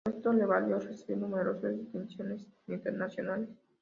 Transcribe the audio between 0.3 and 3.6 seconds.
le valió recibir numerosas distinciones internacionales.